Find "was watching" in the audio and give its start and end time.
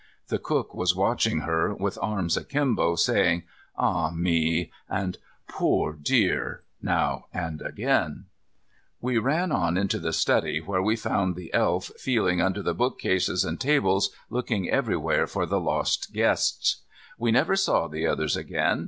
0.73-1.41